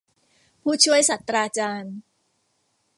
[0.61, 1.95] ผู้ช่วยศาสตราจารย์